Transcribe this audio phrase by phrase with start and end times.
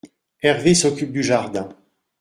[0.41, 1.69] Hervé s’occupe du jardin.